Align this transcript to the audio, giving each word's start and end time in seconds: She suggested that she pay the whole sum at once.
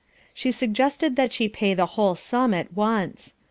She 0.33 0.51
suggested 0.51 1.15
that 1.15 1.31
she 1.31 1.47
pay 1.47 1.75
the 1.75 1.85
whole 1.93 2.15
sum 2.15 2.55
at 2.55 2.73
once. 2.73 3.35